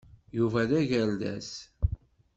[0.37, 1.51] Yuba d agerdes.